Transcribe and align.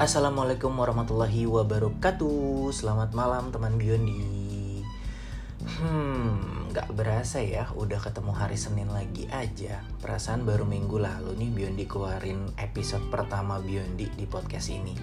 Assalamualaikum 0.00 0.80
warahmatullahi 0.80 1.44
wabarakatuh. 1.44 2.72
Selamat 2.72 3.12
malam 3.12 3.52
teman 3.52 3.76
Biondi 3.76 4.80
Hmm, 5.60 6.72
gak 6.72 6.88
berasa 6.96 7.44
ya 7.44 7.68
udah 7.76 8.00
ketemu 8.00 8.32
hari 8.32 8.56
Senin 8.56 8.88
lagi 8.88 9.28
aja. 9.28 9.84
Perasaan 10.00 10.48
baru 10.48 10.64
minggu 10.64 10.96
lalu 10.96 11.36
nih 11.36 11.50
Biondi 11.52 11.84
keluarin 11.84 12.48
episode 12.56 13.12
pertama 13.12 13.60
Biondi 13.60 14.08
di 14.16 14.24
podcast 14.24 14.72
ini. 14.72 14.96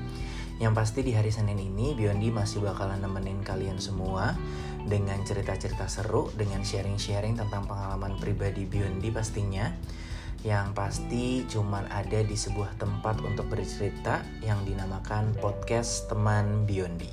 Yang 0.57 0.73
pasti 0.73 1.05
di 1.05 1.13
hari 1.13 1.29
Senin 1.29 1.61
ini 1.61 1.93
Biondi 1.93 2.33
masih 2.33 2.65
bakalan 2.65 2.97
nemenin 2.97 3.45
kalian 3.45 3.77
semua 3.77 4.33
Dengan 4.89 5.21
cerita-cerita 5.21 5.85
seru 5.85 6.33
Dengan 6.33 6.65
sharing-sharing 6.65 7.37
tentang 7.37 7.69
pengalaman 7.69 8.17
pribadi 8.17 8.65
Biondi 8.65 9.13
pastinya 9.13 9.69
yang 10.45 10.75
pasti 10.77 11.41
cuman 11.49 11.89
ada 11.89 12.21
di 12.21 12.37
sebuah 12.37 12.77
tempat 12.77 13.21
untuk 13.25 13.49
bercerita 13.49 14.21
yang 14.45 14.61
dinamakan 14.67 15.33
podcast 15.41 16.05
teman 16.05 16.67
Biondi. 16.69 17.09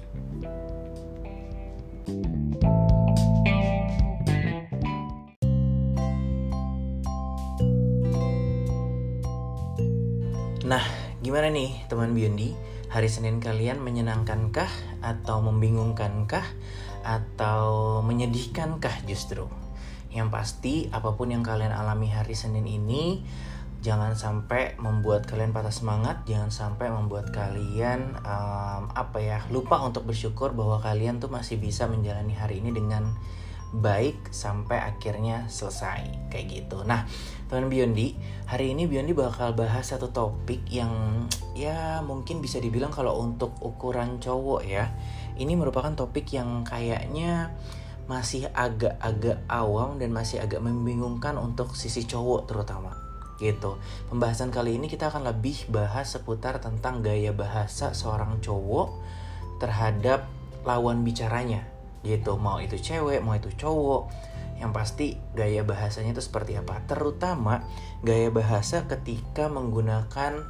Nah, 10.64 10.84
gimana 11.20 11.52
nih 11.52 11.88
teman 11.92 12.16
Biondi? 12.16 12.56
Hari 12.88 13.10
Senin 13.10 13.36
kalian 13.36 13.84
menyenangkankah 13.84 14.70
atau 15.04 15.44
membingungkankah 15.44 16.46
atau 17.04 18.00
menyedihkankah 18.00 19.04
justru? 19.04 19.44
Yang 20.14 20.28
pasti 20.30 20.74
apa 20.94 21.18
pun 21.18 21.34
yang 21.34 21.42
kalian 21.42 21.74
alami 21.74 22.08
hari 22.08 22.38
Senin 22.38 22.64
ini 22.64 23.26
jangan 23.84 24.16
sampai 24.16 24.80
membuat 24.80 25.28
kalian 25.28 25.52
patah 25.52 25.74
semangat, 25.74 26.24
jangan 26.24 26.48
sampai 26.48 26.88
membuat 26.88 27.28
kalian 27.36 28.16
um, 28.24 28.88
apa 28.94 29.20
ya 29.20 29.38
lupa 29.52 29.76
untuk 29.84 30.08
bersyukur 30.08 30.56
bahwa 30.56 30.80
kalian 30.80 31.20
tuh 31.20 31.28
masih 31.28 31.60
bisa 31.60 31.84
menjalani 31.84 32.32
hari 32.32 32.64
ini 32.64 32.72
dengan 32.72 33.12
baik 33.74 34.30
sampai 34.30 34.78
akhirnya 34.78 35.50
selesai 35.50 36.30
kayak 36.30 36.46
gitu. 36.46 36.86
Nah, 36.86 37.04
teman 37.50 37.66
Biondi, 37.66 38.14
hari 38.46 38.70
ini 38.70 38.86
Biondi 38.86 39.10
bakal 39.12 39.52
bahas 39.52 39.90
satu 39.90 40.14
topik 40.14 40.62
yang 40.70 41.26
ya 41.58 41.98
mungkin 42.06 42.38
bisa 42.38 42.62
dibilang 42.62 42.94
kalau 42.94 43.18
untuk 43.18 43.58
ukuran 43.60 44.22
cowok 44.22 44.62
ya, 44.62 44.94
ini 45.36 45.58
merupakan 45.58 45.90
topik 45.92 46.30
yang 46.32 46.62
kayaknya 46.62 47.50
masih 48.04 48.48
agak-agak 48.52 49.40
awam 49.48 49.96
dan 49.96 50.12
masih 50.12 50.44
agak 50.44 50.60
membingungkan 50.60 51.40
untuk 51.40 51.72
sisi 51.72 52.04
cowok 52.04 52.50
terutama 52.50 52.92
gitu. 53.40 53.80
Pembahasan 54.08 54.54
kali 54.54 54.78
ini 54.78 54.86
kita 54.86 55.10
akan 55.10 55.26
lebih 55.26 55.66
bahas 55.72 56.14
seputar 56.14 56.62
tentang 56.62 57.02
gaya 57.02 57.34
bahasa 57.34 57.90
seorang 57.96 58.38
cowok 58.38 58.94
terhadap 59.58 60.28
lawan 60.62 61.02
bicaranya 61.02 61.66
gitu. 62.06 62.36
Mau 62.36 62.60
itu 62.60 62.78
cewek, 62.78 63.24
mau 63.24 63.34
itu 63.34 63.50
cowok. 63.56 64.12
Yang 64.54 64.70
pasti 64.70 65.06
gaya 65.34 65.66
bahasanya 65.66 66.14
itu 66.14 66.22
seperti 66.22 66.54
apa? 66.54 66.78
Terutama 66.86 67.66
gaya 68.06 68.30
bahasa 68.30 68.86
ketika 68.86 69.50
menggunakan 69.50 70.46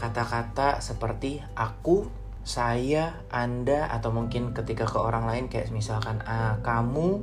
kata-kata 0.00 0.80
seperti 0.80 1.44
aku 1.52 2.08
saya, 2.42 3.22
Anda, 3.30 3.86
atau 3.90 4.10
mungkin 4.10 4.50
ketika 4.50 4.86
ke 4.86 4.98
orang 4.98 5.30
lain 5.30 5.44
kayak 5.46 5.70
misalkan 5.70 6.18
ah, 6.26 6.58
kamu, 6.62 7.22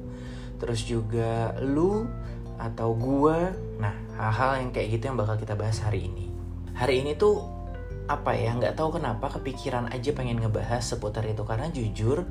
terus 0.59 0.87
juga 0.87 1.55
lu 1.59 2.07
atau 2.59 2.95
gua. 2.95 3.51
Nah, 3.79 3.95
hal-hal 4.19 4.63
yang 4.63 4.69
kayak 4.71 4.99
gitu 4.99 5.03
yang 5.11 5.17
bakal 5.19 5.35
kita 5.35 5.55
bahas 5.59 5.79
hari 5.83 6.07
ini. 6.07 6.31
Hari 6.75 7.03
ini 7.03 7.19
tuh 7.19 7.59
apa 8.09 8.33
ya 8.33 8.57
nggak 8.57 8.73
tahu 8.73 8.97
kenapa 8.97 9.29
kepikiran 9.37 9.93
aja 9.93 10.09
pengen 10.17 10.41
ngebahas 10.41 10.81
seputar 10.81 11.21
itu 11.29 11.45
karena 11.45 11.69
jujur 11.69 12.25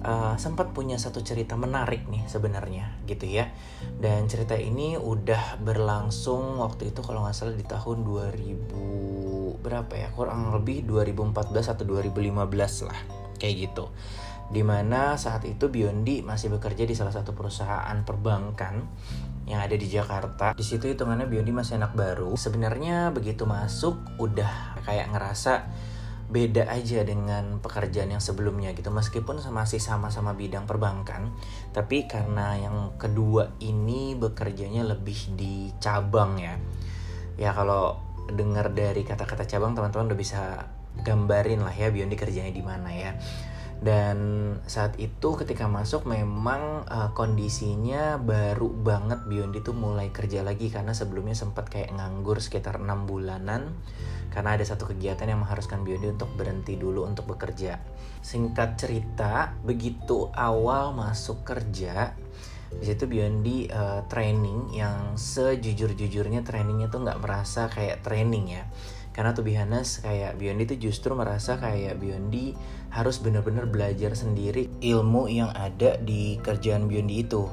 uh, 0.00 0.34
sempat 0.40 0.72
punya 0.72 0.96
satu 0.96 1.20
cerita 1.20 1.52
menarik 1.52 2.08
nih 2.08 2.24
sebenarnya 2.24 2.96
gitu 3.04 3.28
ya 3.28 3.52
dan 4.00 4.24
cerita 4.24 4.56
ini 4.56 4.96
udah 4.96 5.60
berlangsung 5.60 6.56
waktu 6.64 6.96
itu 6.96 7.04
kalau 7.04 7.28
nggak 7.28 7.36
salah 7.36 7.52
di 7.52 7.66
tahun 7.68 8.08
2000 8.08 9.17
berapa 9.60 9.90
ya 9.94 10.08
kurang 10.14 10.54
lebih 10.54 10.86
2014 10.86 11.74
atau 11.74 11.84
2015 11.84 12.88
lah 12.88 13.00
kayak 13.38 13.54
gitu 13.68 13.90
di 14.48 14.64
mana 14.64 15.20
saat 15.20 15.44
itu 15.44 15.68
Biondi 15.68 16.24
masih 16.24 16.48
bekerja 16.48 16.88
di 16.88 16.96
salah 16.96 17.12
satu 17.12 17.36
perusahaan 17.36 18.00
perbankan 18.00 18.80
yang 19.44 19.64
ada 19.64 19.76
di 19.76 19.88
Jakarta. 19.88 20.52
Di 20.56 20.64
situ 20.64 20.88
hitungannya 20.88 21.28
Biondi 21.28 21.52
masih 21.52 21.76
anak 21.80 21.92
baru. 21.92 22.32
Sebenarnya 22.36 23.12
begitu 23.12 23.44
masuk 23.44 23.96
udah 24.16 24.80
kayak 24.88 25.12
ngerasa 25.12 25.68
beda 26.28 26.68
aja 26.68 27.00
dengan 27.08 27.56
pekerjaan 27.64 28.12
yang 28.12 28.20
sebelumnya 28.20 28.76
gitu 28.76 28.92
meskipun 28.92 29.40
masih 29.48 29.80
sama-sama 29.80 30.36
bidang 30.36 30.68
perbankan 30.68 31.32
tapi 31.72 32.04
karena 32.04 32.52
yang 32.60 33.00
kedua 33.00 33.56
ini 33.64 34.12
bekerjanya 34.12 34.84
lebih 34.84 35.16
di 35.40 35.72
cabang 35.80 36.36
ya 36.36 36.60
ya 37.40 37.56
kalau 37.56 37.96
dengar 38.28 38.72
dari 38.76 39.02
kata-kata 39.02 39.48
cabang 39.48 39.72
teman-teman 39.72 40.12
udah 40.12 40.18
bisa 40.18 40.42
gambarin 41.02 41.62
lah 41.62 41.72
ya 41.72 41.88
Biondi 41.88 42.16
kerjanya 42.18 42.52
di 42.52 42.64
mana 42.64 42.90
ya. 42.92 43.12
Dan 43.78 44.18
saat 44.66 44.98
itu 44.98 45.38
ketika 45.38 45.70
masuk 45.70 46.02
memang 46.10 46.82
uh, 46.90 47.14
kondisinya 47.14 48.18
baru 48.18 48.66
banget 48.74 49.22
Biondi 49.30 49.62
tuh 49.62 49.74
mulai 49.78 50.10
kerja 50.10 50.42
lagi. 50.42 50.66
Karena 50.66 50.90
sebelumnya 50.90 51.38
sempat 51.38 51.70
kayak 51.70 51.94
nganggur 51.94 52.42
sekitar 52.42 52.82
enam 52.82 53.06
bulanan. 53.06 53.78
Karena 54.34 54.58
ada 54.58 54.66
satu 54.66 54.90
kegiatan 54.90 55.30
yang 55.30 55.46
mengharuskan 55.46 55.86
Biondi 55.86 56.10
untuk 56.10 56.34
berhenti 56.34 56.74
dulu 56.74 57.06
untuk 57.06 57.30
bekerja. 57.30 57.78
Singkat 58.18 58.82
cerita 58.82 59.54
begitu 59.62 60.26
awal 60.34 60.90
masuk 60.90 61.46
kerja 61.46 62.18
di 62.68 62.84
situ 62.84 63.08
Biondi 63.08 63.64
uh, 63.72 64.04
training 64.12 64.76
yang 64.76 65.16
sejujur-jujurnya 65.16 66.44
trainingnya 66.44 66.92
tuh 66.92 67.00
nggak 67.00 67.20
merasa 67.24 67.72
kayak 67.72 68.04
training 68.04 68.52
ya. 68.60 68.68
Karena 69.16 69.34
tuh 69.34 69.42
Bihanas 69.42 70.04
kayak 70.04 70.38
Biondi 70.38 70.68
tuh 70.68 70.78
justru 70.78 71.10
merasa 71.16 71.58
kayak 71.58 71.98
Biondi 71.98 72.54
harus 72.92 73.18
bener-bener 73.18 73.66
belajar 73.66 74.14
sendiri 74.14 74.70
ilmu 74.78 75.26
yang 75.26 75.50
ada 75.50 75.98
di 75.98 76.38
kerjaan 76.38 76.86
Biondi 76.86 77.26
itu. 77.26 77.48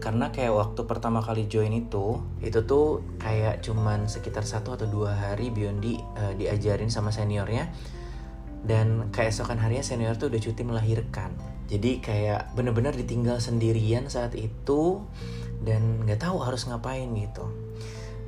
Karena 0.00 0.32
kayak 0.32 0.56
waktu 0.56 0.80
pertama 0.88 1.20
kali 1.20 1.46
join 1.52 1.74
itu 1.74 2.22
itu 2.40 2.64
tuh 2.64 3.04
kayak 3.20 3.60
cuman 3.60 4.08
sekitar 4.08 4.46
satu 4.46 4.78
atau 4.78 4.88
dua 4.88 5.12
hari 5.12 5.52
Biondi 5.52 6.00
uh, 6.16 6.32
diajarin 6.38 6.88
sama 6.88 7.12
seniornya. 7.12 7.68
Dan 8.62 9.10
keesokan 9.10 9.58
harinya 9.58 9.82
senior 9.82 10.14
tuh 10.14 10.30
udah 10.30 10.38
cuti 10.38 10.62
melahirkan 10.62 11.34
jadi 11.72 12.04
kayak 12.04 12.52
bener-bener 12.52 12.92
ditinggal 12.92 13.40
sendirian 13.40 14.04
saat 14.12 14.36
itu 14.36 15.00
dan 15.64 16.04
nggak 16.04 16.20
tahu 16.20 16.44
harus 16.44 16.68
ngapain 16.68 17.08
gitu. 17.16 17.48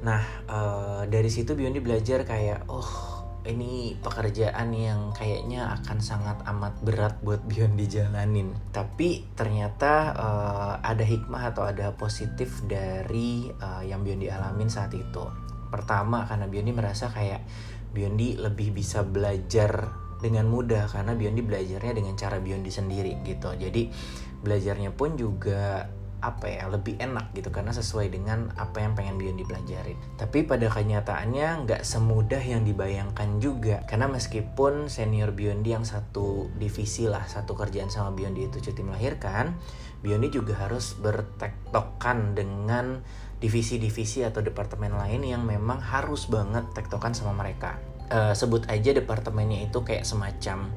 Nah 0.01 0.25
uh, 0.49 1.05
dari 1.05 1.29
situ 1.29 1.53
Biondi 1.53 1.85
belajar 1.85 2.25
kayak 2.25 2.65
oh 2.73 3.13
ini 3.45 4.01
pekerjaan 4.01 4.73
yang 4.73 5.13
kayaknya 5.13 5.69
akan 5.77 6.01
sangat 6.01 6.41
amat 6.49 6.81
berat 6.81 7.21
buat 7.21 7.45
Biondi 7.45 7.85
jalanin. 7.85 8.57
Tapi 8.73 9.37
ternyata 9.37 10.17
uh, 10.17 10.75
ada 10.81 11.05
hikmah 11.05 11.53
atau 11.53 11.69
ada 11.69 11.93
positif 11.93 12.65
dari 12.65 13.53
uh, 13.61 13.85
yang 13.85 14.01
Biondi 14.01 14.33
alamin 14.33 14.73
saat 14.73 14.97
itu. 14.97 15.29
Pertama 15.69 16.25
karena 16.25 16.49
Biondi 16.49 16.73
merasa 16.73 17.13
kayak 17.13 17.45
Biondi 17.93 18.41
lebih 18.41 18.73
bisa 18.73 19.05
belajar 19.05 20.04
dengan 20.25 20.49
mudah 20.49 20.89
karena 20.89 21.13
Biondi 21.13 21.45
belajarnya 21.45 21.93
dengan 21.93 22.17
cara 22.17 22.41
Biondi 22.41 22.73
sendiri 22.73 23.21
gitu. 23.29 23.53
Jadi 23.53 23.93
belajarnya 24.41 24.97
pun 24.97 25.21
juga 25.21 25.93
apa 26.25 26.49
ya 26.49 26.65
lebih 26.73 26.97
enak 26.97 27.37
gitu 27.37 27.53
karena 27.53 27.77
sesuai 27.77 28.09
dengan 28.09 28.49
apa 28.57 28.81
yang 28.81 28.97
pengen 28.97 29.21
Biondi 29.21 29.45
pelajarin. 29.45 30.01
Tapi 30.17 30.49
pada 30.49 30.73
kenyataannya 30.73 31.69
nggak 31.69 31.83
semudah 31.85 32.41
yang 32.41 32.65
dibayangkan 32.65 33.45
juga 33.45 33.85
karena 33.85 34.09
meskipun 34.09 34.89
senior 34.89 35.37
Biondi 35.37 35.77
yang 35.77 35.85
satu 35.85 36.49
divisi 36.57 37.05
lah 37.05 37.29
satu 37.29 37.53
kerjaan 37.53 37.93
sama 37.93 38.17
Biondi 38.17 38.49
itu 38.49 38.57
cuti 38.65 38.81
melahirkan, 38.81 39.61
Biondi 40.01 40.33
juga 40.33 40.57
harus 40.57 40.97
bertektokan 40.97 42.33
dengan 42.33 43.05
divisi-divisi 43.45 44.25
atau 44.25 44.41
departemen 44.41 44.97
lain 44.97 45.21
yang 45.29 45.45
memang 45.45 45.77
harus 45.77 46.33
banget 46.33 46.65
tektokan 46.73 47.13
sama 47.13 47.37
mereka 47.37 47.77
uh, 48.11 48.35
sebut 48.37 48.67
aja 48.69 48.91
departemennya 48.93 49.69
itu 49.69 49.81
kayak 49.85 50.05
semacam 50.05 50.69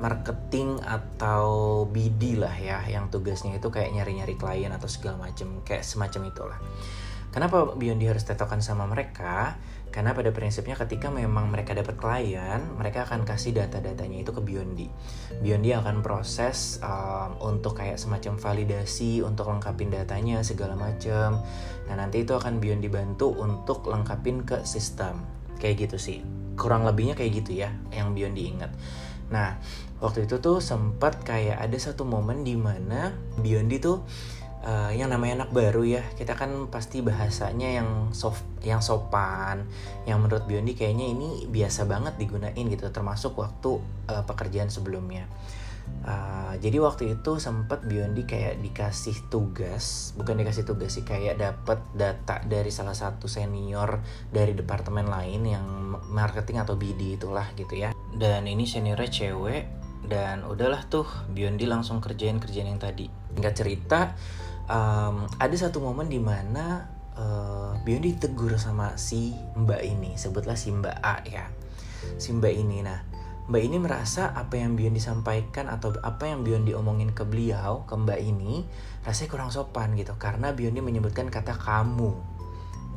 marketing 0.00 0.80
atau 0.80 1.84
BD 1.84 2.40
lah 2.40 2.56
ya 2.56 2.80
yang 2.88 3.12
tugasnya 3.12 3.60
itu 3.60 3.68
kayak 3.68 3.92
nyari-nyari 3.92 4.34
klien 4.34 4.72
atau 4.72 4.88
segala 4.88 5.28
macam 5.28 5.60
kayak 5.62 5.84
semacam 5.84 6.32
itulah. 6.32 6.58
Kenapa 7.30 7.78
Biondi 7.78 8.10
harus 8.10 8.26
tetokan 8.26 8.58
sama 8.58 8.90
mereka? 8.90 9.54
Karena 9.94 10.14
pada 10.14 10.34
prinsipnya 10.34 10.74
ketika 10.74 11.14
memang 11.14 11.50
mereka 11.50 11.74
dapat 11.78 11.94
klien, 11.94 12.58
mereka 12.74 13.06
akan 13.06 13.22
kasih 13.22 13.54
data-datanya 13.54 14.26
itu 14.26 14.34
ke 14.34 14.42
Biondi. 14.42 14.90
Biondi 15.38 15.70
akan 15.70 16.02
proses 16.02 16.82
um, 16.82 17.38
untuk 17.38 17.78
kayak 17.78 18.02
semacam 18.02 18.34
validasi, 18.34 19.22
untuk 19.22 19.46
lengkapin 19.46 19.94
datanya 19.94 20.42
segala 20.42 20.74
macam. 20.74 21.42
Nah 21.86 21.94
nanti 21.94 22.26
itu 22.26 22.34
akan 22.34 22.58
Biondi 22.58 22.90
bantu 22.90 23.30
untuk 23.30 23.86
lengkapin 23.86 24.42
ke 24.42 24.66
sistem. 24.66 25.22
Kayak 25.62 25.86
gitu 25.86 25.98
sih 26.02 26.18
kurang 26.60 26.84
lebihnya 26.84 27.16
kayak 27.16 27.32
gitu 27.40 27.64
ya 27.64 27.72
yang 27.88 28.12
Biondi 28.12 28.52
ingat 28.52 28.68
nah 29.32 29.56
waktu 30.04 30.28
itu 30.28 30.36
tuh 30.44 30.60
sempat 30.60 31.24
kayak 31.24 31.56
ada 31.56 31.78
satu 31.80 32.04
momen 32.04 32.44
di 32.44 32.60
mana 32.60 33.16
Biondi 33.40 33.80
tuh 33.80 34.04
uh, 34.64 34.92
yang 34.92 35.08
namanya 35.08 35.44
anak 35.44 35.50
baru 35.56 35.84
ya 35.84 36.02
kita 36.16 36.36
kan 36.36 36.68
pasti 36.68 37.00
bahasanya 37.00 37.80
yang 37.80 37.88
soft 38.12 38.44
yang 38.60 38.84
sopan 38.84 39.64
yang 40.04 40.20
menurut 40.20 40.44
Biondi 40.44 40.76
kayaknya 40.76 41.08
ini 41.08 41.48
biasa 41.48 41.88
banget 41.88 42.20
digunain 42.20 42.64
gitu 42.68 42.84
termasuk 42.92 43.36
waktu 43.40 43.80
uh, 44.12 44.24
pekerjaan 44.28 44.68
sebelumnya 44.68 45.24
Uh, 46.00 46.56
jadi 46.64 46.80
waktu 46.80 47.20
itu 47.20 47.36
sempat 47.36 47.84
Biondi 47.84 48.24
kayak 48.24 48.64
dikasih 48.64 49.28
tugas, 49.28 50.16
bukan 50.16 50.40
dikasih 50.40 50.64
tugas 50.64 50.96
sih, 50.96 51.04
kayak 51.04 51.36
dapat 51.36 51.76
data 51.92 52.40
dari 52.48 52.72
salah 52.72 52.96
satu 52.96 53.28
senior 53.28 54.00
dari 54.32 54.56
departemen 54.56 55.04
lain 55.12 55.44
yang 55.44 55.66
marketing 56.08 56.64
atau 56.64 56.80
BD 56.80 57.20
itulah 57.20 57.44
gitu 57.52 57.76
ya. 57.76 57.92
Dan 58.16 58.48
ini 58.48 58.64
seniornya 58.64 59.12
cewek 59.12 59.64
dan 60.08 60.42
udahlah 60.48 60.88
tuh 60.88 61.04
Biondi 61.28 61.68
langsung 61.68 62.00
kerjain 62.00 62.40
kerjaan 62.40 62.72
yang 62.72 62.80
tadi. 62.80 63.04
Nggak 63.36 63.54
cerita, 63.60 64.16
um, 64.72 65.28
ada 65.36 65.56
satu 65.60 65.84
momen 65.84 66.08
di 66.08 66.16
mana 66.16 66.88
uh, 67.20 67.76
Biondi 67.84 68.16
tegur 68.16 68.56
sama 68.56 68.96
si 68.96 69.36
Mbak 69.36 69.82
ini, 69.84 70.10
sebutlah 70.16 70.56
si 70.56 70.72
Mbak 70.72 70.96
A 71.04 71.20
ya, 71.28 71.44
si 72.16 72.32
Mbak 72.32 72.54
ini. 72.56 72.80
Nah, 72.80 73.09
Mbak 73.50 73.62
ini 73.66 73.82
merasa 73.82 74.30
apa 74.30 74.62
yang 74.62 74.78
Bion 74.78 74.94
disampaikan 74.94 75.66
atau 75.66 75.90
apa 76.06 76.30
yang 76.30 76.46
Bion 76.46 76.62
diomongin 76.62 77.10
ke 77.10 77.26
beliau, 77.26 77.82
ke 77.82 77.98
Mbak 77.98 78.22
ini, 78.22 78.62
rasanya 79.02 79.26
kurang 79.26 79.50
sopan 79.50 79.98
gitu. 79.98 80.14
Karena 80.22 80.54
Biondi 80.54 80.78
menyebutkan 80.78 81.26
kata 81.26 81.58
kamu 81.58 82.14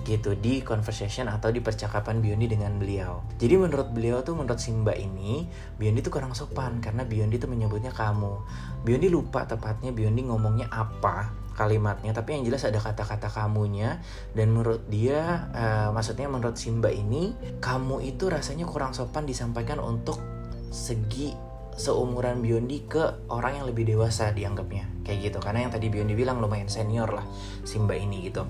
gitu 0.05 0.35
di 0.37 0.61
conversation 0.61 1.31
atau 1.31 1.49
di 1.49 1.57
percakapan 1.57 2.21
Biondi 2.21 2.53
dengan 2.53 2.77
beliau. 2.77 3.25
Jadi 3.41 3.55
menurut 3.57 3.89
beliau 3.97 4.21
tuh 4.21 4.37
menurut 4.37 4.61
si 4.61 4.69
Mbak 4.69 4.97
ini, 5.01 5.49
Biondi 5.81 6.05
tuh 6.05 6.13
kurang 6.13 6.37
sopan 6.37 6.77
karena 6.85 7.01
Biondi 7.01 7.41
tuh 7.41 7.49
menyebutnya 7.49 7.89
kamu. 7.89 8.37
Biondi 8.85 9.09
lupa 9.09 9.49
tepatnya 9.49 9.89
Biondi 9.89 10.21
ngomongnya 10.29 10.69
apa 10.69 11.41
kalimatnya 11.53 12.17
tapi 12.17 12.33
yang 12.33 12.49
jelas 12.49 12.65
ada 12.65 12.81
kata-kata 12.81 13.29
kamunya 13.29 14.01
dan 14.33 14.49
menurut 14.49 14.89
dia 14.89 15.53
uh, 15.53 15.93
maksudnya 15.93 16.25
menurut 16.25 16.57
Simba 16.57 16.89
ini 16.89 17.37
kamu 17.61 18.01
itu 18.01 18.25
rasanya 18.25 18.65
kurang 18.65 18.97
sopan 18.97 19.29
disampaikan 19.29 19.77
untuk 19.77 20.32
segi 20.73 21.29
seumuran 21.77 22.41
Biondi 22.41 22.85
ke 22.89 23.29
orang 23.29 23.61
yang 23.61 23.65
lebih 23.69 23.85
dewasa 23.85 24.33
dianggapnya. 24.33 25.05
Kayak 25.05 25.19
gitu 25.29 25.37
karena 25.37 25.69
yang 25.69 25.71
tadi 25.73 25.93
Biondi 25.93 26.17
bilang 26.17 26.41
lumayan 26.41 26.69
senior 26.69 27.09
lah 27.13 27.25
Simba 27.61 27.93
ini 27.93 28.25
gitu. 28.25 28.45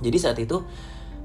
Jadi 0.00 0.16
saat 0.16 0.40
itu 0.40 0.64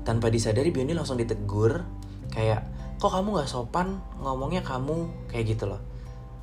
tanpa 0.04 0.28
disadari 0.28 0.72
Biondi 0.72 0.92
langsung 0.92 1.16
ditegur 1.16 1.84
kayak 2.32 2.64
kok 3.00 3.12
kamu 3.14 3.40
gak 3.44 3.50
sopan 3.50 4.04
ngomongnya 4.20 4.64
kamu? 4.64 5.08
Kayak 5.32 5.58
gitu 5.58 5.72
loh. 5.72 5.82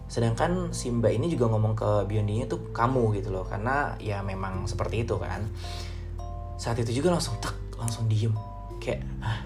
Sedangkan 0.08 0.72
Simba 0.72 1.08
ini 1.12 1.28
juga 1.32 1.48
ngomong 1.52 1.74
ke 1.76 1.90
Biondinya 2.08 2.48
tuh 2.48 2.72
kamu 2.72 3.20
gitu 3.20 3.32
loh 3.32 3.44
karena 3.44 3.96
ya 4.00 4.20
memang 4.20 4.68
seperti 4.68 5.04
itu 5.04 5.16
kan. 5.20 5.44
Saat 6.60 6.80
itu 6.80 7.04
juga 7.04 7.12
langsung 7.12 7.36
tek 7.40 7.56
langsung 7.76 8.08
diem. 8.08 8.32
Kayak 8.80 9.04
ah 9.24 9.40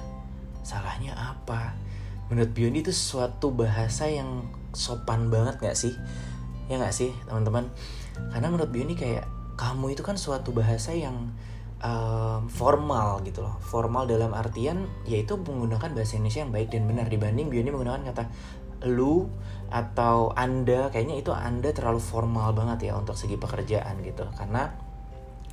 salahnya 0.67 1.15
apa 1.17 1.88
menurut 2.29 2.51
Biondi 2.53 2.85
itu 2.85 2.93
suatu 2.93 3.53
bahasa 3.53 4.09
yang 4.09 4.49
sopan 4.77 5.33
banget 5.33 5.61
gak 5.61 5.77
sih? 5.77 5.97
Ya 6.69 6.77
gak 6.77 6.93
sih 6.93 7.13
teman-teman? 7.29 7.73
Karena 8.33 8.49
menurut 8.53 8.69
Biondi 8.69 8.95
kayak 8.97 9.25
kamu 9.59 9.99
itu 9.99 10.07
kan 10.07 10.15
suatu 10.15 10.55
bahasa 10.55 10.95
yang 10.95 11.35
um, 11.83 12.47
formal 12.47 13.25
gitu 13.27 13.43
loh. 13.43 13.57
Formal 13.59 14.07
dalam 14.07 14.37
artian 14.37 14.87
yaitu 15.09 15.35
menggunakan 15.41 15.91
bahasa 15.97 16.21
Indonesia 16.21 16.45
yang 16.47 16.53
baik 16.55 16.69
dan 16.71 16.85
benar. 16.87 17.07
Dibanding 17.11 17.49
Biondi 17.51 17.71
menggunakan 17.75 18.03
kata 18.13 18.25
lu 18.87 19.27
atau 19.73 20.31
anda. 20.37 20.93
Kayaknya 20.93 21.17
itu 21.19 21.31
anda 21.35 21.73
terlalu 21.75 21.99
formal 21.99 22.55
banget 22.55 22.93
ya 22.93 22.93
untuk 22.95 23.17
segi 23.19 23.35
pekerjaan 23.41 23.99
gitu. 24.05 24.29
Karena 24.37 24.71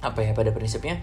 apa 0.04 0.22
ya 0.22 0.38
pada 0.38 0.54
prinsipnya 0.54 1.02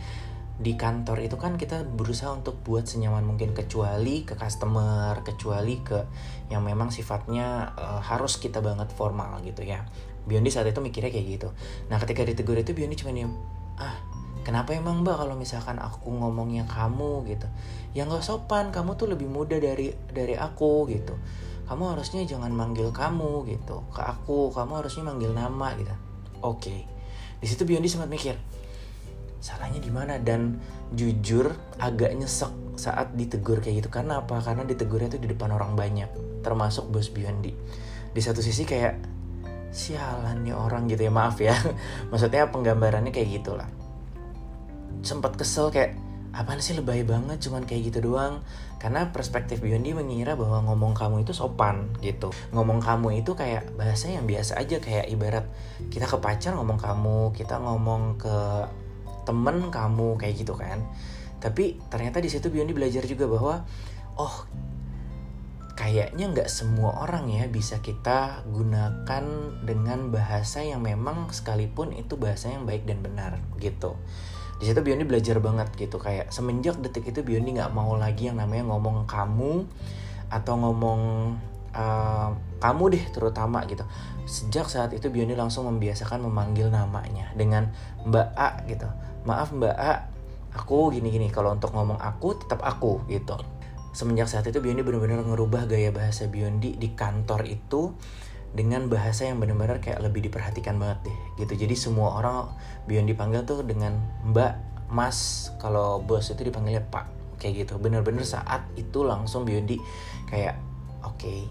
di 0.63 0.79
kantor 0.79 1.27
itu 1.27 1.35
kan 1.35 1.59
kita 1.59 1.83
berusaha 1.83 2.31
untuk 2.31 2.63
buat 2.63 2.87
senyaman 2.87 3.27
mungkin 3.27 3.51
kecuali 3.51 4.23
ke 4.23 4.39
customer, 4.39 5.19
kecuali 5.27 5.83
ke 5.83 6.07
yang 6.55 6.63
memang 6.63 6.95
sifatnya 6.95 7.75
uh, 7.75 7.99
harus 7.99 8.39
kita 8.39 8.63
banget 8.63 8.95
formal 8.95 9.43
gitu 9.43 9.67
ya. 9.67 9.83
Biondi 10.23 10.55
saat 10.55 10.71
itu 10.71 10.79
mikirnya 10.79 11.11
kayak 11.11 11.27
gitu. 11.27 11.49
Nah 11.91 11.99
ketika 11.99 12.23
ditegur 12.23 12.55
itu 12.55 12.71
Biondi 12.79 12.95
cuma 12.95 13.11
diem, 13.11 13.35
ah 13.75 13.99
kenapa 14.47 14.71
emang 14.71 15.03
mbak 15.03 15.19
kalau 15.19 15.35
misalkan 15.35 15.83
aku 15.83 16.15
ngomongnya 16.15 16.63
kamu 16.71 17.27
gitu, 17.27 17.51
ya 17.91 18.07
nggak 18.07 18.23
sopan, 18.23 18.71
kamu 18.71 18.95
tuh 18.95 19.11
lebih 19.11 19.27
muda 19.27 19.59
dari 19.59 19.91
dari 20.15 20.39
aku 20.39 20.87
gitu. 20.87 21.19
Kamu 21.67 21.99
harusnya 21.99 22.23
jangan 22.23 22.55
manggil 22.55 22.95
kamu 22.95 23.51
gitu, 23.51 23.83
ke 23.91 24.03
aku, 24.03 24.55
kamu 24.55 24.79
harusnya 24.79 25.11
manggil 25.11 25.35
nama 25.35 25.75
gitu. 25.75 25.95
Oke, 26.43 26.71
okay. 26.71 26.81
di 27.43 27.47
situ 27.51 27.67
Biondi 27.67 27.87
sempat 27.91 28.11
mikir, 28.11 28.35
salahnya 29.43 29.83
di 29.83 29.91
mana? 29.91 30.23
Dan 30.23 30.63
jujur 30.95 31.51
agak 31.83 32.15
nyesek 32.15 32.79
saat 32.79 33.13
ditegur 33.19 33.59
kayak 33.59 33.85
gitu. 33.85 33.91
Karena 33.91 34.23
apa? 34.23 34.39
Karena 34.39 34.63
ditegurnya 34.63 35.11
itu 35.13 35.19
di 35.19 35.29
depan 35.35 35.51
orang 35.51 35.75
banyak 35.75 36.41
termasuk 36.47 36.89
bos 36.89 37.11
Biondi. 37.11 37.51
Di 38.15 38.21
satu 38.23 38.39
sisi 38.39 38.63
kayak 38.63 38.95
sialan 39.75 40.45
nih 40.45 40.55
orang 40.55 40.87
gitu 40.87 41.03
ya 41.03 41.13
maaf 41.13 41.43
ya. 41.43 41.59
Maksudnya 42.15 42.49
penggambarannya 42.55 43.11
kayak 43.11 43.43
gitulah. 43.43 43.69
Sempat 45.03 45.35
kesel 45.35 45.75
kayak 45.75 45.99
apa 46.33 46.57
sih 46.65 46.73
lebay 46.73 47.05
banget 47.05 47.45
cuman 47.45 47.67
kayak 47.67 47.93
gitu 47.93 48.15
doang. 48.15 48.41
Karena 48.79 49.15
perspektif 49.15 49.63
Biondi 49.63 49.95
mengira 49.95 50.35
bahwa 50.35 50.63
ngomong 50.67 50.95
kamu 50.95 51.23
itu 51.23 51.31
sopan 51.31 51.95
gitu. 52.03 52.35
Ngomong 52.51 52.83
kamu 52.83 53.23
itu 53.23 53.35
kayak 53.39 53.79
bahasa 53.79 54.11
yang 54.11 54.27
biasa 54.27 54.59
aja 54.59 54.83
kayak 54.83 55.07
ibarat 55.07 55.47
kita 55.91 56.07
ke 56.11 56.19
pacar 56.19 56.55
ngomong 56.59 56.79
kamu 56.83 57.31
kita 57.35 57.63
ngomong 57.63 58.19
ke 58.19 58.37
temen 59.23 59.71
kamu 59.71 60.19
kayak 60.19 60.35
gitu 60.43 60.55
kan. 60.55 60.83
Tapi 61.43 61.83
ternyata 61.91 62.23
di 62.23 62.31
situ 62.31 62.55
Biondi 62.55 62.71
belajar 62.71 63.03
juga 63.03 63.27
bahwa 63.27 63.67
oh 64.15 64.47
kayaknya 65.75 66.31
nggak 66.31 66.47
semua 66.47 67.03
orang 67.03 67.27
ya 67.33 67.51
bisa 67.51 67.83
kita 67.83 68.47
gunakan 68.47 69.25
dengan 69.67 70.15
bahasa 70.15 70.63
yang 70.63 70.85
memang 70.85 71.33
sekalipun 71.35 71.97
itu 71.97 72.15
bahasa 72.15 72.53
yang 72.53 72.63
baik 72.69 72.87
dan 72.87 73.03
benar 73.03 73.43
gitu. 73.59 73.99
Di 74.63 74.71
situ 74.71 74.79
Biondi 74.79 75.03
belajar 75.03 75.43
banget 75.43 75.75
gitu 75.75 75.99
kayak 75.99 76.31
semenjak 76.31 76.79
detik 76.79 77.11
itu 77.11 77.27
Biondi 77.27 77.59
nggak 77.59 77.75
mau 77.75 77.99
lagi 77.99 78.31
yang 78.31 78.39
namanya 78.39 78.71
ngomong 78.71 79.11
kamu 79.11 79.67
atau 80.31 80.55
ngomong 80.55 81.01
uh, 81.75 82.31
kamu 82.63 82.85
deh 82.95 83.05
terutama 83.11 83.67
gitu. 83.67 83.83
Sejak 84.23 84.71
saat 84.71 84.95
itu 84.95 85.11
Biondi 85.11 85.35
langsung 85.35 85.67
membiasakan 85.67 86.23
memanggil 86.23 86.71
namanya 86.71 87.35
dengan 87.35 87.75
Mbak 88.07 88.29
A 88.39 88.63
gitu 88.71 88.87
maaf 89.23 89.55
mbak 89.55 89.75
A 89.79 90.09
aku 90.53 90.93
gini-gini 90.93 91.33
kalau 91.33 91.57
untuk 91.57 91.73
ngomong 91.73 91.97
aku 91.99 92.37
tetap 92.37 92.61
aku 92.61 93.01
gitu. 93.09 93.39
Semenjak 93.93 94.29
saat 94.29 94.49
itu 94.49 94.61
Biondi 94.61 94.81
benar-benar 94.81 95.21
ngerubah 95.25 95.69
gaya 95.69 95.93
bahasa 95.93 96.25
Biondi 96.29 96.77
di 96.81 96.97
kantor 96.97 97.45
itu 97.45 97.93
dengan 98.53 98.89
bahasa 98.89 99.29
yang 99.29 99.41
benar-benar 99.41 99.81
kayak 99.81 100.01
lebih 100.05 100.29
diperhatikan 100.29 100.77
banget 100.77 101.13
deh 101.13 101.19
gitu. 101.45 101.65
Jadi 101.65 101.75
semua 101.77 102.21
orang 102.21 102.53
Biondi 102.89 103.13
panggil 103.17 103.45
tuh 103.45 103.65
dengan 103.65 103.97
mbak 104.29 104.57
mas 104.93 105.49
kalau 105.57 106.05
bos 106.05 106.29
itu 106.29 106.45
dipanggilnya 106.45 106.85
pak 106.89 107.09
kayak 107.41 107.65
gitu. 107.69 107.81
Bener-bener 107.81 108.25
saat 108.25 108.65
itu 108.77 109.05
langsung 109.05 109.45
Biondi 109.45 109.81
kayak 110.29 110.57
oke 111.05 111.17
okay, 111.21 111.49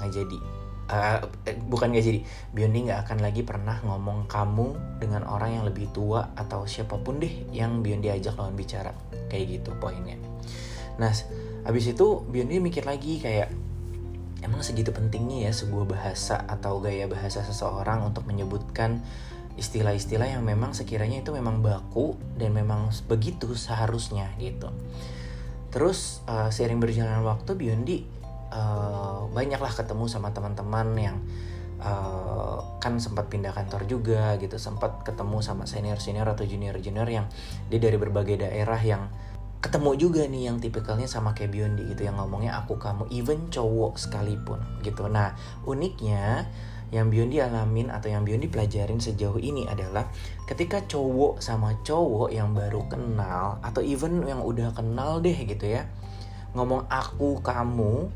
nggak 0.00 0.12
jadi 0.16 0.59
uh, 0.90 1.22
bukan 1.70 1.94
gak 1.94 2.04
jadi. 2.04 2.20
Biondi 2.50 2.90
nggak 2.90 3.06
akan 3.06 3.18
lagi 3.22 3.46
pernah 3.46 3.78
ngomong 3.86 4.26
kamu 4.26 4.98
dengan 4.98 5.22
orang 5.30 5.62
yang 5.62 5.64
lebih 5.64 5.88
tua 5.94 6.34
atau 6.34 6.66
siapa 6.66 6.98
pun 6.98 7.22
deh 7.22 7.48
yang 7.54 7.80
Biondi 7.80 8.10
ajak 8.10 8.34
lawan 8.34 8.58
bicara. 8.58 8.90
Kayak 9.30 9.62
gitu 9.62 9.70
poinnya. 9.78 10.18
Nah 10.98 11.14
abis 11.64 11.94
itu 11.94 12.06
Biondi 12.26 12.58
mikir 12.58 12.82
lagi 12.82 13.22
kayak 13.22 13.54
emang 14.42 14.64
segitu 14.64 14.90
pentingnya 14.90 15.48
ya 15.48 15.52
sebuah 15.52 15.86
bahasa 15.86 16.42
atau 16.48 16.80
gaya 16.80 17.06
bahasa 17.06 17.44
seseorang 17.44 18.04
untuk 18.08 18.24
menyebutkan 18.26 19.04
istilah-istilah 19.60 20.40
yang 20.40 20.42
memang 20.42 20.72
sekiranya 20.72 21.20
itu 21.20 21.36
memang 21.36 21.60
baku 21.60 22.16
dan 22.40 22.56
memang 22.56 22.88
begitu 23.04 23.52
seharusnya 23.52 24.32
gitu. 24.40 24.72
Terus 25.70 26.24
uh, 26.26 26.48
seiring 26.50 26.80
berjalannya 26.82 27.22
waktu 27.22 27.54
Biondi 27.54 28.19
uh, 28.50 29.26
banyaklah 29.30 29.72
ketemu 29.72 30.04
sama 30.06 30.34
teman-teman 30.34 30.88
yang 30.98 31.16
uh, 31.80 32.60
kan 32.78 33.00
sempat 33.00 33.30
pindah 33.32 33.54
kantor 33.54 33.88
juga 33.88 34.36
gitu 34.38 34.60
sempat 34.60 35.02
ketemu 35.02 35.40
sama 35.40 35.64
senior 35.64 35.98
senior 35.98 36.28
atau 36.28 36.44
junior 36.44 36.76
junior 36.78 37.08
yang 37.08 37.26
dia 37.72 37.80
dari 37.80 37.96
berbagai 37.96 38.46
daerah 38.46 38.78
yang 38.78 39.08
ketemu 39.60 39.92
juga 40.00 40.24
nih 40.24 40.48
yang 40.48 40.56
tipikalnya 40.56 41.04
sama 41.04 41.36
kayak 41.36 41.52
Biondi 41.52 41.84
gitu 41.92 42.08
yang 42.08 42.16
ngomongnya 42.16 42.56
aku 42.56 42.80
kamu 42.80 43.04
even 43.12 43.52
cowok 43.52 44.00
sekalipun 44.00 44.56
gitu. 44.80 45.04
Nah 45.04 45.36
uniknya 45.68 46.48
yang 46.90 47.12
Biondi 47.12 47.38
alamin 47.44 47.92
atau 47.92 48.08
yang 48.08 48.24
Biondi 48.24 48.48
pelajarin 48.48 48.98
sejauh 48.98 49.36
ini 49.36 49.68
adalah 49.68 50.08
ketika 50.48 50.82
cowok 50.88 51.44
sama 51.44 51.76
cowok 51.84 52.32
yang 52.32 52.56
baru 52.56 52.88
kenal 52.88 53.60
atau 53.62 53.84
even 53.84 54.24
yang 54.26 54.42
udah 54.42 54.72
kenal 54.72 55.20
deh 55.22 55.36
gitu 55.36 55.76
ya 55.76 55.86
ngomong 56.56 56.90
aku 56.90 57.38
kamu 57.46 58.10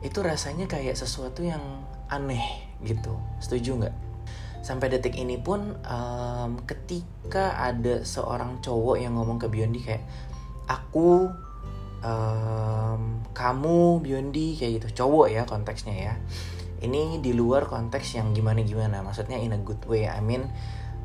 itu 0.00 0.18
rasanya 0.24 0.64
kayak 0.64 0.96
sesuatu 0.96 1.44
yang 1.44 1.60
aneh 2.08 2.64
gitu. 2.84 3.16
Setuju 3.40 3.84
nggak? 3.84 3.96
Sampai 4.60 4.92
detik 4.92 5.16
ini 5.16 5.40
pun 5.40 5.76
um, 5.84 6.50
ketika 6.68 7.56
ada 7.56 8.04
seorang 8.04 8.60
cowok 8.60 9.00
yang 9.00 9.16
ngomong 9.16 9.40
ke 9.40 9.48
Biondi 9.48 9.80
kayak 9.80 10.04
aku 10.68 11.32
um, 12.04 13.24
kamu 13.32 14.00
Biondi 14.04 14.56
kayak 14.56 14.80
gitu. 14.80 15.04
Cowok 15.04 15.26
ya 15.32 15.42
konteksnya 15.44 15.96
ya. 15.96 16.14
Ini 16.80 17.20
di 17.20 17.36
luar 17.36 17.68
konteks 17.68 18.16
yang 18.16 18.32
gimana 18.32 18.64
gimana 18.64 19.04
maksudnya 19.04 19.36
in 19.36 19.52
a 19.52 19.60
good 19.60 19.84
way 19.84 20.08
I 20.08 20.24
mean 20.24 20.48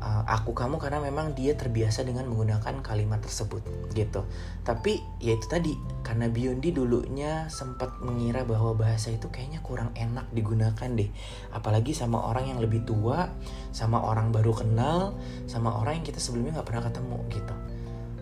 uh, 0.06 0.22
aku 0.30 0.54
kamu 0.54 0.78
karena 0.78 1.02
memang 1.02 1.34
dia 1.34 1.58
terbiasa 1.58 2.06
dengan 2.06 2.30
menggunakan 2.30 2.78
kalimat 2.86 3.18
tersebut 3.18 3.66
gitu. 3.92 4.22
Tapi 4.62 5.02
ya 5.18 5.34
itu 5.34 5.46
tadi 5.50 5.74
karena 6.06 6.30
Biondi 6.30 6.70
dulunya 6.70 7.50
sempat 7.50 7.98
mengira 7.98 8.46
bahwa 8.46 8.78
bahasa 8.78 9.10
itu 9.10 9.26
kayaknya 9.26 9.58
kurang 9.66 9.90
enak 9.98 10.30
digunakan 10.30 10.88
deh. 10.94 11.10
Apalagi 11.50 11.90
sama 11.90 12.22
orang 12.22 12.54
yang 12.54 12.58
lebih 12.62 12.86
tua 12.86 13.26
sama 13.74 13.98
orang 13.98 14.30
baru 14.30 14.54
kenal 14.54 15.18
sama 15.50 15.74
orang 15.74 15.98
yang 16.00 16.06
kita 16.06 16.22
sebelumnya 16.22 16.62
nggak 16.62 16.68
pernah 16.70 16.84
ketemu 16.86 17.18
gitu. 17.34 17.54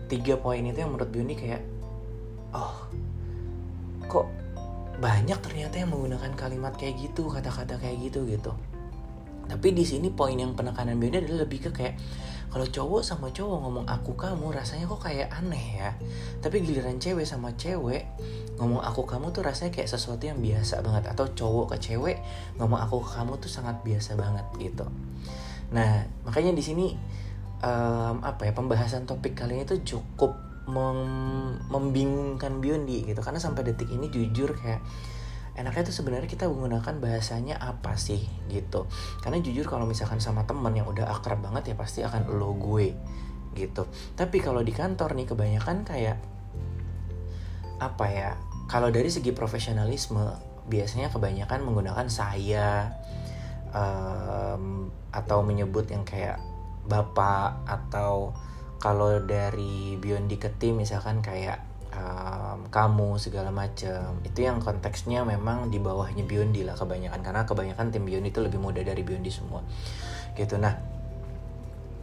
Tiga 0.05 0.33
poin 0.41 0.65
itu 0.65 0.77
yang 0.81 0.89
menurut 0.89 1.09
Biondi 1.13 1.37
kayak 1.37 1.61
oh 2.57 2.89
kok 4.05 4.27
banyak 4.95 5.37
ternyata 5.43 5.75
yang 5.75 5.91
menggunakan 5.91 6.31
kalimat 6.39 6.73
kayak 6.79 6.95
gitu 7.03 7.27
kata-kata 7.27 7.75
kayak 7.75 7.99
gitu 8.09 8.23
gitu 8.31 8.55
tapi 9.47 9.71
di 9.71 9.85
sini 9.85 10.11
poin 10.11 10.35
yang 10.35 10.57
penekanan 10.57 10.97
beda 10.97 11.21
adalah 11.21 11.45
lebih 11.45 11.69
ke 11.69 11.69
kayak 11.71 11.95
kalau 12.55 12.71
cowok 12.71 13.03
sama 13.03 13.27
cowok 13.35 13.67
ngomong 13.67 13.83
aku 13.83 14.15
kamu 14.15 14.47
rasanya 14.55 14.87
kok 14.87 15.03
kayak 15.03 15.27
aneh 15.27 15.75
ya? 15.75 15.91
Tapi 16.39 16.63
giliran 16.63 16.95
cewek 17.03 17.27
sama 17.27 17.51
cewek 17.59 18.07
ngomong 18.55 18.79
aku 18.79 19.03
kamu 19.03 19.35
tuh 19.35 19.43
rasanya 19.43 19.75
kayak 19.75 19.91
sesuatu 19.91 20.23
yang 20.23 20.39
biasa 20.39 20.79
banget. 20.79 21.11
Atau 21.11 21.35
cowok 21.35 21.75
ke 21.75 21.91
cewek 21.91 22.23
ngomong 22.55 22.79
aku 22.79 23.03
ke 23.03 23.19
kamu 23.19 23.43
tuh 23.43 23.51
sangat 23.51 23.83
biasa 23.83 24.15
banget 24.15 24.47
gitu. 24.55 24.87
Nah 25.75 26.07
makanya 26.23 26.55
di 26.55 26.63
sini 26.63 26.95
um, 27.59 28.23
apa 28.23 28.47
ya 28.47 28.55
pembahasan 28.55 29.03
topik 29.03 29.35
kali 29.35 29.59
ini 29.59 29.67
tuh 29.67 29.83
cukup 29.83 30.39
mem 30.71 31.59
membingungkan 31.67 32.63
Biondi 32.63 33.03
gitu. 33.03 33.19
Karena 33.19 33.43
sampai 33.43 33.67
detik 33.67 33.91
ini 33.91 34.07
jujur 34.07 34.55
kayak 34.55 34.79
enaknya 35.55 35.87
tuh 35.87 35.95
sebenarnya 35.95 36.27
kita 36.27 36.51
menggunakan 36.51 36.99
bahasanya 36.99 37.55
apa 37.59 37.95
sih 37.95 38.19
gitu. 38.51 38.87
Karena 39.23 39.39
jujur 39.39 39.63
kalau 39.67 39.87
misalkan 39.87 40.19
sama 40.19 40.43
temen 40.43 40.71
yang 40.75 40.87
udah 40.87 41.07
akrab 41.09 41.39
banget 41.43 41.71
ya 41.71 41.75
pasti 41.79 42.03
akan 42.03 42.27
lo 42.35 42.55
gue 42.55 42.91
gitu. 43.55 43.87
Tapi 44.19 44.37
kalau 44.43 44.59
di 44.61 44.75
kantor 44.75 45.15
nih 45.15 45.27
kebanyakan 45.31 45.87
kayak 45.87 46.19
apa 47.75 48.05
ya 48.07 48.31
kalau 48.71 48.87
dari 48.87 49.11
segi 49.11 49.35
profesionalisme 49.35 50.31
biasanya 50.65 51.11
kebanyakan 51.13 51.61
menggunakan 51.61 52.07
saya 52.09 52.89
um, 53.69 54.89
atau 55.13 55.45
menyebut 55.45 55.85
yang 55.91 56.01
kayak 56.07 56.41
bapak 56.87 57.61
atau 57.65 58.33
kalau 58.81 59.21
dari 59.23 59.97
Biondi 59.97 60.37
ke 60.37 60.49
tim 60.57 60.77
misalkan 60.81 61.21
kayak 61.21 61.61
um, 61.93 62.65
kamu 62.71 63.21
segala 63.21 63.53
macam 63.53 64.17
itu 64.25 64.45
yang 64.45 64.57
konteksnya 64.63 65.21
memang 65.21 65.69
di 65.69 65.77
bawahnya 65.77 66.25
Biondi 66.25 66.65
lah 66.65 66.73
kebanyakan. 66.73 67.21
Karena 67.21 67.43
kebanyakan 67.45 67.93
tim 67.93 68.03
Biondi 68.07 68.33
itu 68.33 68.41
lebih 68.41 68.57
muda 68.57 68.81
dari 68.81 69.05
Biondi 69.05 69.29
semua. 69.29 69.61
Gitu. 70.33 70.57
Nah 70.57 70.95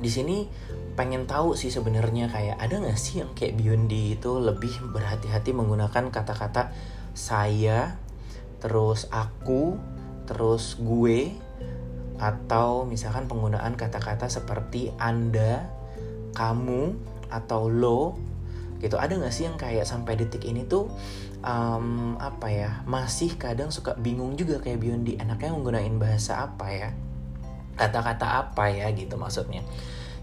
di 0.03 0.11
sini 0.11 0.51
pengen 0.99 1.31
tahu 1.31 1.55
sih 1.55 1.71
sebenarnya 1.71 2.27
kayak 2.27 2.59
ada 2.59 2.83
nggak 2.83 2.99
sih 2.99 3.23
yang 3.23 3.31
kayak 3.39 3.55
Biondi 3.55 4.19
itu 4.19 4.43
lebih 4.43 4.75
berhati-hati 4.91 5.55
menggunakan 5.55 6.11
kata-kata 6.11 6.75
saya 7.15 7.95
terus 8.59 9.07
aku 9.15 9.79
terus 10.27 10.75
gue 10.83 11.39
atau 12.19 12.87
misalkan 12.87 13.31
penggunaan 13.31 13.75
kata-kata 13.75 14.27
seperti 14.27 14.95
anda 14.99 15.67
kamu 16.35 16.95
atau 17.31 17.67
lo 17.67 18.32
gitu. 18.83 18.99
Ada 18.99 19.15
nggak 19.15 19.31
sih 19.33 19.47
yang 19.47 19.55
kayak 19.55 19.87
sampai 19.87 20.19
detik 20.19 20.43
ini 20.43 20.67
tuh 20.67 20.91
um, 21.47 22.19
apa 22.19 22.51
ya 22.51 22.71
masih 22.85 23.39
kadang 23.39 23.71
suka 23.71 23.95
bingung 23.95 24.35
juga 24.35 24.59
kayak 24.59 24.83
Biondi 24.83 25.15
enaknya 25.23 25.55
menggunakan 25.55 25.97
bahasa 26.03 26.43
apa 26.43 26.67
ya? 26.75 26.91
Kata-kata 27.79 28.27
apa 28.43 28.69
ya 28.75 28.91
gitu 28.91 29.15
maksudnya. 29.15 29.63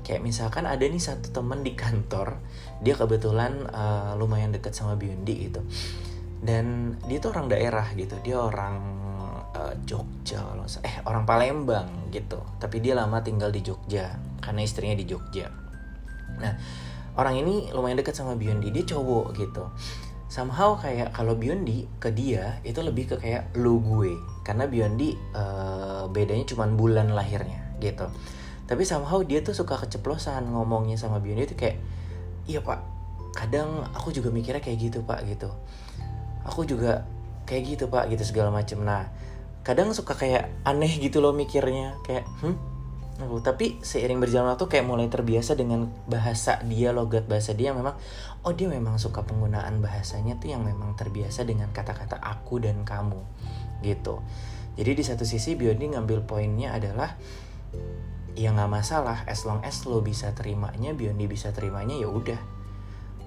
Kayak 0.04 0.22
misalkan 0.28 0.68
ada 0.68 0.84
nih 0.84 1.00
satu 1.00 1.32
teman 1.32 1.64
di 1.64 1.72
kantor 1.74 2.36
dia 2.84 3.00
kebetulan 3.00 3.64
uh, 3.72 4.20
lumayan 4.20 4.52
deket 4.52 4.76
sama 4.76 5.00
Biondi 5.00 5.48
gitu. 5.48 5.64
Dan 6.44 6.96
dia 7.08 7.24
tuh 7.24 7.32
orang 7.32 7.48
daerah 7.48 7.88
gitu. 7.96 8.20
Dia 8.24 8.44
orang 8.44 8.76
uh, 9.56 9.74
Jogja 9.88 10.44
loh 10.56 10.68
eh 10.84 11.00
orang 11.08 11.24
Palembang 11.24 12.12
gitu. 12.12 12.44
Tapi 12.60 12.84
dia 12.84 13.00
lama 13.00 13.24
tinggal 13.24 13.56
di 13.56 13.64
Jogja 13.64 14.20
karena 14.44 14.62
istrinya 14.68 14.96
di 15.00 15.08
Jogja. 15.08 15.48
Nah 16.40 16.88
orang 17.20 17.36
ini 17.44 17.68
lumayan 17.76 18.00
dekat 18.00 18.16
sama 18.16 18.40
Biondi 18.40 18.72
dia 18.72 18.88
cowok 18.88 19.36
gitu. 19.36 19.68
Somehow 20.30 20.78
kayak 20.78 21.12
kalau 21.12 21.36
Biondi 21.36 21.90
ke 22.00 22.14
dia 22.14 22.62
itu 22.64 22.80
lebih 22.80 23.12
ke 23.12 23.16
kayak 23.20 23.52
lu 23.60 23.84
gue. 23.84 24.16
Karena 24.48 24.70
Biondi 24.70 25.18
uh, 25.36 26.08
bedanya 26.08 26.48
cuma 26.48 26.70
bulan 26.72 27.12
lahirnya 27.12 27.76
gitu. 27.84 28.08
Tapi 28.70 28.86
somehow 28.86 29.20
dia 29.26 29.42
tuh 29.44 29.58
suka 29.58 29.76
keceplosan 29.82 30.48
ngomongnya 30.48 30.96
sama 30.96 31.20
Biondi 31.20 31.50
itu 31.50 31.58
kayak 31.58 31.78
iya 32.48 32.64
pak. 32.64 32.80
Kadang 33.36 33.84
aku 33.92 34.16
juga 34.16 34.32
mikirnya 34.32 34.64
kayak 34.64 34.78
gitu 34.80 35.04
pak 35.04 35.26
gitu. 35.28 35.52
Aku 36.48 36.64
juga 36.64 37.04
kayak 37.44 37.76
gitu 37.76 37.86
pak 37.92 38.08
gitu 38.08 38.24
segala 38.24 38.54
macem. 38.54 38.80
Nah 38.80 39.10
kadang 39.66 39.92
suka 39.92 40.16
kayak 40.16 40.48
aneh 40.64 40.90
gitu 41.02 41.20
loh 41.20 41.34
mikirnya. 41.34 41.98
Kayak 42.06 42.30
hmm 42.46 42.69
Tapi 43.20 43.84
seiring 43.84 44.24
berjalan 44.24 44.56
waktu 44.56 44.72
kayak 44.72 44.88
mulai 44.88 45.12
terbiasa 45.12 45.60
dengan 45.60 45.92
bahasa 46.08 46.64
dia 46.64 46.96
logat 46.96 47.28
bahasa 47.28 47.52
dia 47.52 47.76
memang 47.76 48.00
oh 48.48 48.56
dia 48.56 48.72
memang 48.72 48.96
suka 48.96 49.28
penggunaan 49.28 49.84
bahasanya 49.84 50.40
tuh 50.40 50.56
yang 50.56 50.64
memang 50.64 50.96
terbiasa 50.96 51.44
dengan 51.44 51.68
kata-kata 51.76 52.16
aku 52.16 52.64
dan 52.64 52.88
kamu 52.88 53.20
gitu. 53.84 54.24
Jadi 54.80 54.92
di 54.96 55.04
satu 55.04 55.28
sisi 55.28 55.60
Biondi 55.60 55.92
ngambil 55.92 56.24
poinnya 56.24 56.72
adalah 56.72 57.20
ya 58.40 58.56
nggak 58.56 58.72
masalah 58.72 59.28
as 59.28 59.44
long 59.44 59.60
as 59.68 59.84
lo 59.84 60.00
bisa 60.00 60.32
terimanya 60.32 60.96
Biondi 60.96 61.28
bisa 61.28 61.52
terimanya 61.52 62.00
ya 62.00 62.08
udah. 62.08 62.40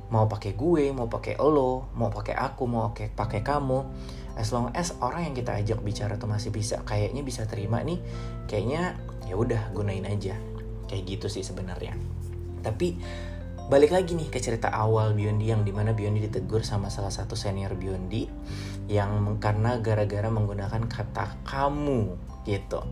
Mau 0.08 0.24
pakai 0.24 0.56
gue 0.56 0.88
mau 0.96 1.12
pakai 1.12 1.36
lo 1.36 1.92
mau 1.92 2.08
pakai 2.08 2.32
aku 2.32 2.64
mau 2.64 2.88
pakai 2.92 3.12
pakai 3.12 3.40
kamu. 3.44 3.84
As 4.32 4.48
long 4.48 4.72
as 4.72 4.96
orang 5.04 5.28
yang 5.28 5.36
kita 5.36 5.52
ajak 5.60 5.84
bicara 5.84 6.16
tuh 6.16 6.32
masih 6.32 6.48
bisa 6.48 6.80
kayaknya 6.88 7.20
bisa 7.20 7.44
terima 7.44 7.84
nih. 7.84 8.00
Kayaknya 8.48 8.96
ya 9.26 9.34
udah 9.34 9.72
gunain 9.74 10.04
aja. 10.06 10.36
Kayak 10.90 11.02
gitu 11.18 11.26
sih 11.32 11.44
sebenarnya. 11.46 11.96
Tapi 12.62 12.96
balik 13.72 13.94
lagi 13.94 14.12
nih 14.18 14.28
ke 14.28 14.42
cerita 14.42 14.68
awal 14.68 15.14
Biondi 15.16 15.48
yang 15.48 15.62
di 15.64 15.72
mana 15.72 15.96
Biondi 15.96 16.26
ditegur 16.26 16.66
sama 16.66 16.92
salah 16.92 17.14
satu 17.14 17.38
senior 17.38 17.72
Biondi 17.78 18.28
yang 18.90 19.38
karena 19.38 19.78
gara-gara 19.78 20.28
menggunakan 20.28 20.84
kata 20.90 21.46
kamu 21.46 22.12
gitu. 22.44 22.82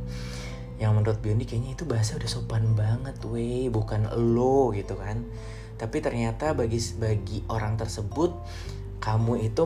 Yang 0.80 0.92
menurut 0.96 1.18
Biondi 1.20 1.44
kayaknya 1.44 1.76
itu 1.76 1.84
bahasa 1.84 2.16
udah 2.16 2.30
sopan 2.30 2.72
banget 2.72 3.20
weh 3.28 3.68
bukan 3.68 4.08
lo 4.16 4.72
gitu 4.72 4.96
kan. 4.96 5.26
Tapi 5.76 6.00
ternyata 6.00 6.56
bagi 6.56 6.80
bagi 6.96 7.44
orang 7.48 7.76
tersebut 7.76 8.32
kamu 9.00 9.48
itu 9.48 9.64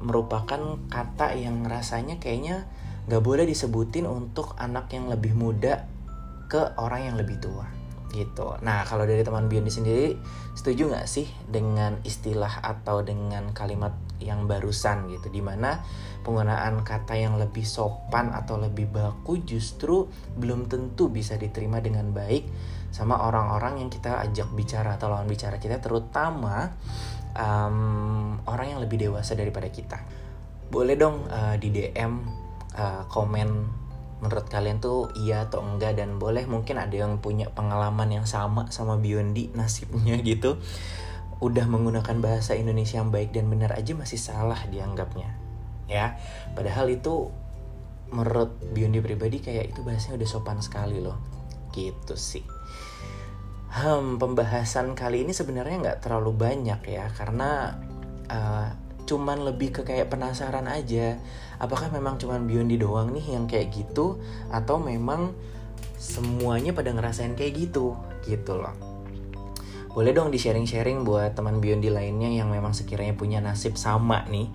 merupakan 0.00 0.80
kata 0.88 1.36
yang 1.36 1.68
rasanya 1.68 2.16
kayaknya 2.16 2.64
nggak 3.08 3.20
boleh 3.20 3.44
disebutin 3.44 4.08
untuk 4.08 4.56
anak 4.56 4.88
yang 4.92 5.12
lebih 5.12 5.36
muda 5.36 5.84
ke 6.50 6.74
orang 6.82 7.06
yang 7.06 7.16
lebih 7.16 7.38
tua 7.38 7.80
gitu. 8.10 8.58
Nah 8.66 8.82
kalau 8.84 9.06
dari 9.06 9.22
teman 9.22 9.46
Biondi 9.46 9.70
sendiri 9.70 10.18
setuju 10.58 10.90
nggak 10.90 11.06
sih 11.06 11.30
dengan 11.46 12.02
istilah 12.02 12.58
atau 12.60 13.06
dengan 13.06 13.54
kalimat 13.54 13.94
yang 14.18 14.44
barusan 14.50 15.08
gitu, 15.08 15.30
di 15.30 15.40
mana 15.40 15.80
penggunaan 16.26 16.82
kata 16.82 17.16
yang 17.16 17.38
lebih 17.38 17.64
sopan 17.64 18.34
atau 18.34 18.60
lebih 18.60 18.90
baku 18.90 19.40
justru 19.46 20.10
belum 20.36 20.68
tentu 20.68 21.08
bisa 21.08 21.38
diterima 21.38 21.80
dengan 21.80 22.12
baik 22.12 22.44
sama 22.90 23.22
orang-orang 23.22 23.86
yang 23.86 23.88
kita 23.88 24.18
ajak 24.26 24.50
bicara 24.52 24.98
atau 24.98 25.08
lawan 25.08 25.30
bicara 25.30 25.62
kita, 25.62 25.78
terutama 25.78 26.74
um, 27.38 28.36
orang 28.50 28.76
yang 28.76 28.80
lebih 28.82 28.98
dewasa 28.98 29.38
daripada 29.38 29.70
kita. 29.70 30.02
Boleh 30.70 30.98
dong 30.98 31.26
uh, 31.30 31.54
di 31.54 31.70
DM 31.70 32.12
uh, 32.74 33.06
komen 33.06 33.79
menurut 34.20 34.46
kalian 34.48 34.78
tuh 34.78 35.12
iya 35.16 35.48
atau 35.48 35.64
enggak? 35.64 35.96
Dan 35.96 36.20
boleh 36.20 36.44
mungkin 36.44 36.76
ada 36.76 36.92
yang 36.92 37.18
punya 37.18 37.48
pengalaman 37.50 38.08
yang 38.08 38.26
sama 38.28 38.68
sama 38.72 38.96
Biondi 39.00 39.52
nasibnya 39.52 40.16
gitu. 40.30 40.60
Udah 41.40 41.64
menggunakan 41.64 42.20
bahasa 42.20 42.52
Indonesia 42.56 43.00
yang 43.00 43.08
baik 43.08 43.32
dan 43.32 43.48
benar 43.48 43.72
aja 43.72 43.96
masih 43.96 44.20
salah 44.20 44.60
dianggapnya 44.68 45.32
ya. 45.90 46.14
Padahal 46.54 46.86
itu 46.92 47.28
menurut 48.14 48.58
Biondi 48.74 49.02
pribadi 49.02 49.42
kayak 49.42 49.74
itu 49.74 49.80
bahasanya 49.82 50.22
udah 50.22 50.28
sopan 50.28 50.58
sekali 50.62 51.02
loh 51.02 51.18
gitu 51.74 52.14
sih. 52.14 52.42
Hmm, 53.70 54.18
pembahasan 54.18 54.98
kali 54.98 55.22
ini 55.22 55.30
sebenarnya 55.30 55.78
nggak 55.78 56.00
terlalu 56.02 56.34
banyak 56.34 56.80
ya 56.90 57.06
karena 57.14 57.78
uh, 58.26 58.89
cuman 59.10 59.42
lebih 59.42 59.74
ke 59.74 59.82
kayak 59.82 60.06
penasaran 60.06 60.70
aja. 60.70 61.18
Apakah 61.58 61.90
memang 61.90 62.14
cuman 62.22 62.46
Biondi 62.46 62.78
doang 62.78 63.10
nih 63.10 63.34
yang 63.34 63.50
kayak 63.50 63.74
gitu? 63.74 64.22
Atau 64.54 64.78
memang 64.78 65.34
semuanya 65.98 66.70
pada 66.70 66.94
ngerasain 66.94 67.34
kayak 67.34 67.58
gitu? 67.58 67.98
Gitu 68.22 68.54
loh. 68.54 68.70
Boleh 69.90 70.14
dong 70.14 70.30
di 70.30 70.38
sharing-sharing 70.38 71.02
buat 71.02 71.34
teman 71.34 71.58
Biondi 71.58 71.90
lainnya 71.90 72.30
yang 72.30 72.54
memang 72.54 72.70
sekiranya 72.70 73.18
punya 73.18 73.42
nasib 73.42 73.74
sama 73.74 74.22
nih. 74.30 74.46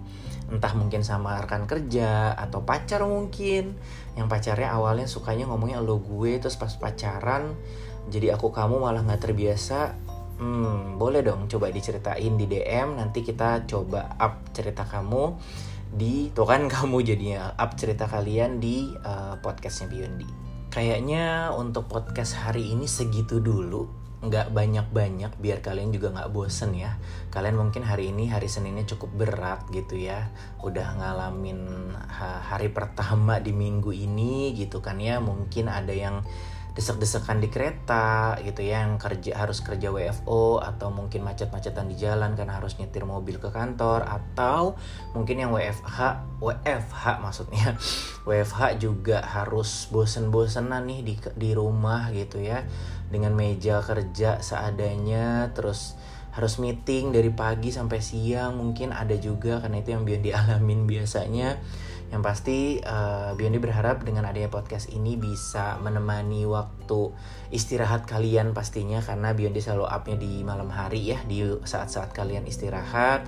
Entah 0.48 0.72
mungkin 0.72 1.04
sama 1.04 1.36
rekan 1.44 1.68
kerja 1.68 2.32
atau 2.40 2.64
pacar 2.64 3.04
mungkin. 3.04 3.76
Yang 4.16 4.28
pacarnya 4.32 4.72
awalnya 4.72 5.12
sukanya 5.12 5.52
ngomongnya 5.52 5.84
lo 5.84 6.00
gue 6.00 6.40
terus 6.40 6.56
pas 6.56 6.72
pacaran 6.80 7.60
jadi 8.06 8.38
aku 8.38 8.54
kamu 8.54 8.78
malah 8.78 9.02
nggak 9.02 9.22
terbiasa 9.32 9.98
hmm 10.36 11.00
boleh 11.00 11.24
dong 11.24 11.48
coba 11.48 11.72
diceritain 11.72 12.36
di 12.36 12.46
DM 12.48 13.00
nanti 13.00 13.24
kita 13.24 13.64
coba 13.68 14.16
up 14.20 14.52
cerita 14.52 14.84
kamu 14.84 15.36
di 15.96 16.34
tuh 16.36 16.44
kan 16.44 16.68
kamu 16.74 17.06
jadinya 17.06 17.56
up 17.56 17.80
cerita 17.80 18.06
kalian 18.10 18.60
di 18.60 18.92
uh, 19.06 19.40
podcastnya 19.40 19.88
Biondi. 19.88 20.28
Kayaknya 20.76 21.56
untuk 21.56 21.88
podcast 21.88 22.36
hari 22.36 22.76
ini 22.76 22.84
segitu 22.84 23.40
dulu 23.40 23.88
nggak 24.26 24.58
banyak-banyak 24.58 25.38
biar 25.38 25.62
kalian 25.62 25.94
juga 25.96 26.12
nggak 26.12 26.32
bosen 26.36 26.76
ya. 26.76 27.00
Kalian 27.32 27.56
mungkin 27.56 27.86
hari 27.86 28.12
ini 28.12 28.28
hari 28.28 28.52
Seninnya 28.52 28.84
cukup 28.84 29.14
berat 29.16 29.64
gitu 29.72 29.96
ya. 29.96 30.34
Udah 30.60 31.00
ngalamin 31.00 31.94
hari 32.20 32.74
pertama 32.74 33.40
di 33.40 33.56
minggu 33.56 33.94
ini 33.96 34.52
gitu 34.58 34.84
kan 34.84 35.00
ya. 35.00 35.24
Mungkin 35.24 35.72
ada 35.72 35.94
yang 35.96 36.26
desek-desekan 36.76 37.40
di 37.40 37.48
kereta 37.48 38.36
gitu 38.44 38.60
ya 38.60 38.84
yang 38.84 39.00
kerja 39.00 39.32
harus 39.40 39.64
kerja 39.64 39.96
WFO 39.96 40.60
atau 40.60 40.92
mungkin 40.92 41.24
macet-macetan 41.24 41.88
di 41.88 41.96
jalan 41.96 42.36
karena 42.36 42.60
harus 42.60 42.76
nyetir 42.76 43.08
mobil 43.08 43.40
ke 43.40 43.48
kantor 43.48 44.04
atau 44.04 44.76
mungkin 45.16 45.40
yang 45.40 45.56
WFH 45.56 46.28
WFH 46.44 47.24
maksudnya. 47.24 47.80
WFH 48.28 48.82
juga 48.84 49.24
harus 49.24 49.88
bosen-bosenan 49.88 50.84
nih 50.84 51.00
di 51.08 51.16
di 51.40 51.50
rumah 51.56 52.12
gitu 52.12 52.44
ya 52.44 52.68
dengan 53.08 53.32
meja 53.32 53.80
kerja 53.80 54.44
seadanya 54.44 55.56
terus 55.56 55.96
harus 56.36 56.60
meeting 56.60 57.16
dari 57.16 57.32
pagi 57.32 57.72
sampai 57.72 58.04
siang 58.04 58.60
mungkin 58.60 58.92
ada 58.92 59.16
juga 59.16 59.64
karena 59.64 59.80
itu 59.80 59.96
yang 59.96 60.04
biar 60.04 60.20
dialamin 60.20 60.84
biasanya 60.84 61.56
yang 62.14 62.22
pasti 62.22 62.78
uh, 62.80 63.34
Biondi 63.34 63.58
berharap 63.58 64.06
dengan 64.06 64.30
adanya 64.30 64.50
podcast 64.52 64.94
ini 64.94 65.18
bisa 65.18 65.82
menemani 65.82 66.46
waktu 66.46 67.12
istirahat 67.50 68.06
kalian 68.06 68.54
pastinya 68.54 69.02
karena 69.02 69.34
Biondi 69.34 69.62
selalu 69.62 69.90
upnya 69.90 70.18
di 70.22 70.46
malam 70.46 70.70
hari 70.70 71.16
ya 71.16 71.20
di 71.26 71.42
saat-saat 71.44 72.14
kalian 72.14 72.46
istirahat. 72.46 73.26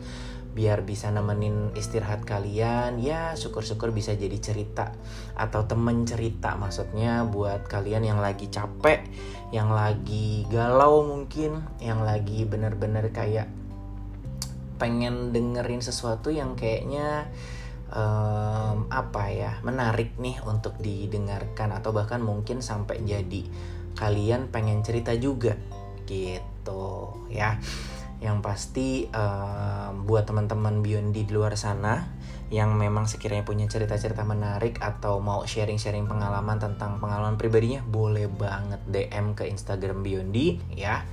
Biar 0.58 0.82
bisa 0.82 1.14
nemenin 1.14 1.70
istirahat 1.78 2.26
kalian 2.26 2.98
ya 2.98 3.38
syukur-syukur 3.38 3.94
bisa 3.94 4.18
jadi 4.18 4.42
cerita 4.42 4.90
atau 5.38 5.70
temen 5.70 6.02
cerita 6.02 6.58
maksudnya 6.58 7.30
buat 7.30 7.70
kalian 7.70 8.02
yang 8.02 8.18
lagi 8.18 8.50
capek 8.50 9.06
yang 9.54 9.70
lagi 9.70 10.50
galau 10.50 11.06
mungkin 11.06 11.62
yang 11.78 12.02
lagi 12.02 12.42
bener-bener 12.50 13.14
kayak 13.14 13.46
pengen 14.82 15.30
dengerin 15.30 15.82
sesuatu 15.82 16.34
yang 16.34 16.58
kayaknya 16.58 17.30
um, 17.92 18.88
apa 18.92 19.24
ya 19.32 19.52
menarik 19.64 20.16
nih 20.20 20.40
untuk 20.44 20.76
didengarkan 20.80 21.76
atau 21.76 21.96
bahkan 21.96 22.20
mungkin 22.20 22.60
sampai 22.60 23.04
jadi 23.04 23.48
kalian 23.98 24.54
pengen 24.54 24.86
cerita 24.86 25.16
juga 25.18 25.58
gitu 26.08 27.14
ya. 27.32 27.60
Yang 28.18 28.38
pasti 28.42 28.88
um, 29.14 30.10
buat 30.10 30.26
teman-teman 30.26 30.82
Biondi 30.82 31.22
di 31.22 31.34
luar 31.34 31.54
sana 31.54 32.18
yang 32.48 32.80
memang 32.80 33.06
sekiranya 33.06 33.44
punya 33.44 33.68
cerita-cerita 33.68 34.24
menarik 34.24 34.80
atau 34.80 35.20
mau 35.20 35.44
sharing-sharing 35.44 36.08
pengalaman 36.08 36.58
tentang 36.58 36.96
pengalaman 36.98 37.36
pribadinya 37.36 37.84
boleh 37.84 38.32
banget 38.32 38.80
DM 38.88 39.36
ke 39.36 39.52
Instagram 39.52 40.00
Biondi 40.00 40.56
ya 40.72 41.04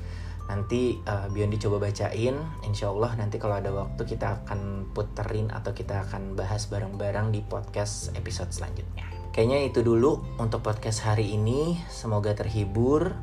nanti 0.44 1.00
uh, 1.08 1.26
Biondi 1.32 1.56
coba 1.56 1.88
bacain. 1.88 2.36
Insya 2.66 2.92
Allah 2.92 3.16
nanti 3.16 3.40
kalau 3.40 3.56
ada 3.56 3.72
waktu 3.72 4.02
kita 4.04 4.44
akan 4.44 4.92
puterin 4.92 5.48
atau 5.48 5.72
kita 5.72 6.04
akan 6.08 6.36
bahas 6.36 6.68
bareng-bareng 6.68 7.32
di 7.32 7.40
podcast 7.40 8.12
episode 8.16 8.52
selanjutnya. 8.52 9.08
Kayaknya 9.34 9.66
itu 9.66 9.80
dulu 9.82 10.22
untuk 10.38 10.62
podcast 10.62 11.02
hari 11.02 11.34
ini. 11.34 11.80
Semoga 11.90 12.36
terhibur. 12.36 13.16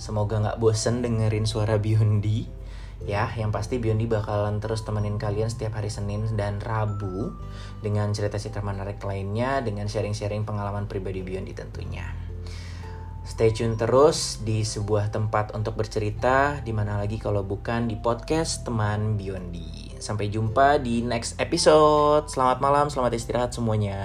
Semoga 0.00 0.40
nggak 0.40 0.58
bosen 0.62 1.04
dengerin 1.04 1.44
suara 1.44 1.76
Biondi. 1.76 2.48
Ya 3.04 3.32
yang 3.36 3.48
pasti 3.48 3.80
Biondi 3.80 4.04
bakalan 4.04 4.60
terus 4.60 4.84
temenin 4.84 5.16
kalian 5.16 5.48
setiap 5.48 5.80
hari 5.80 5.88
Senin 5.88 6.24
dan 6.36 6.60
Rabu 6.60 7.32
dengan 7.80 8.12
cerita-cerita 8.12 8.60
menarik 8.60 9.00
lainnya 9.00 9.64
dengan 9.64 9.88
sharing-sharing 9.88 10.44
pengalaman 10.44 10.84
pribadi 10.84 11.24
Biondi 11.24 11.56
tentunya 11.56 12.29
Stay 13.40 13.56
tune 13.56 13.72
terus 13.72 14.36
di 14.44 14.60
sebuah 14.60 15.08
tempat 15.08 15.56
untuk 15.56 15.80
bercerita, 15.80 16.60
di 16.60 16.76
mana 16.76 17.00
lagi 17.00 17.16
kalau 17.16 17.40
bukan 17.40 17.88
di 17.88 17.96
podcast 17.96 18.68
teman 18.68 19.16
Biondi. 19.16 19.96
Sampai 19.96 20.28
jumpa 20.28 20.76
di 20.76 21.00
next 21.00 21.40
episode. 21.40 22.28
Selamat 22.28 22.60
malam, 22.60 22.92
selamat 22.92 23.16
istirahat 23.16 23.56
semuanya. 23.56 23.96